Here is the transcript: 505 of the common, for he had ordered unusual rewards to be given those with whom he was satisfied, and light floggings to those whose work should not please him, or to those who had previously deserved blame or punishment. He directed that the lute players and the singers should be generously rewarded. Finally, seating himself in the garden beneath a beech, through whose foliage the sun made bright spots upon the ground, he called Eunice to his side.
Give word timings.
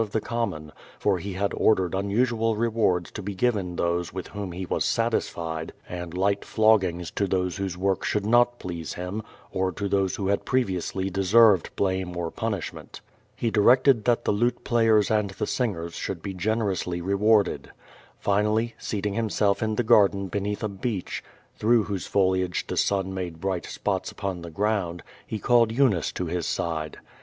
505 0.01 0.07
of 0.07 0.13
the 0.23 0.27
common, 0.27 0.71
for 0.97 1.19
he 1.19 1.33
had 1.33 1.53
ordered 1.53 1.93
unusual 1.93 2.55
rewards 2.55 3.11
to 3.11 3.21
be 3.21 3.35
given 3.35 3.75
those 3.75 4.11
with 4.11 4.29
whom 4.29 4.51
he 4.51 4.65
was 4.65 4.83
satisfied, 4.83 5.73
and 5.87 6.17
light 6.17 6.43
floggings 6.43 7.11
to 7.11 7.27
those 7.27 7.57
whose 7.57 7.77
work 7.77 8.03
should 8.03 8.25
not 8.25 8.57
please 8.57 8.93
him, 8.95 9.21
or 9.51 9.71
to 9.71 9.87
those 9.87 10.15
who 10.15 10.29
had 10.29 10.43
previously 10.43 11.11
deserved 11.11 11.69
blame 11.75 12.17
or 12.17 12.31
punishment. 12.31 12.99
He 13.35 13.51
directed 13.51 14.05
that 14.05 14.25
the 14.25 14.31
lute 14.33 14.63
players 14.63 15.11
and 15.11 15.29
the 15.29 15.45
singers 15.45 15.93
should 15.93 16.23
be 16.23 16.33
generously 16.33 16.99
rewarded. 16.99 17.69
Finally, 18.17 18.73
seating 18.79 19.13
himself 19.13 19.61
in 19.61 19.75
the 19.75 19.83
garden 19.83 20.29
beneath 20.29 20.63
a 20.63 20.67
beech, 20.67 21.23
through 21.57 21.83
whose 21.83 22.07
foliage 22.07 22.65
the 22.65 22.75
sun 22.75 23.13
made 23.13 23.39
bright 23.39 23.67
spots 23.67 24.11
upon 24.11 24.41
the 24.41 24.49
ground, 24.49 25.03
he 25.27 25.37
called 25.37 25.71
Eunice 25.71 26.11
to 26.13 26.25
his 26.25 26.47
side. 26.47 26.97